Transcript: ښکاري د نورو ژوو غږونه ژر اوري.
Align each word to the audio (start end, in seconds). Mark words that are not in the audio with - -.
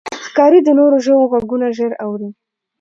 ښکاري 0.25 0.59
د 0.63 0.69
نورو 0.79 0.97
ژوو 1.05 1.29
غږونه 1.31 1.67
ژر 1.77 1.91
اوري. 2.05 2.29